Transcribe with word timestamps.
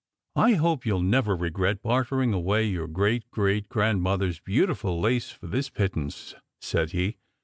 "I 0.35 0.53
hope 0.55 0.83
you 0.83 0.95
ll 0.97 1.03
never 1.03 1.35
regret 1.35 1.83
bartering 1.83 2.33
away 2.33 2.63
your 2.65 2.87
great 2.87 3.29
great 3.29 3.69
grandmother 3.69 4.25
s 4.29 4.39
beautiful 4.39 4.99
lace 4.99 5.29
for 5.29 5.45
this 5.45 5.69
pittance," 5.69 6.33
said 6.59 6.89
he. 6.89 7.17